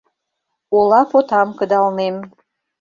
Ола 0.77 1.01
потам 1.11 1.47
кыдалнем 1.57 2.15